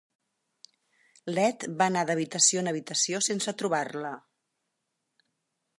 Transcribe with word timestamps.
L'Ed 1.33 1.65
va 1.81 1.89
anar 1.91 2.03
d'habitació 2.11 2.63
en 2.65 2.73
habitació 2.73 3.23
sense 3.29 3.55
trobar-la. 3.63 4.15